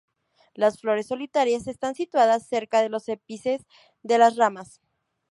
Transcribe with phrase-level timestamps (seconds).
[0.55, 3.67] Las flores solitarias están situadas cerca de los ápices
[4.01, 4.81] de las ramas.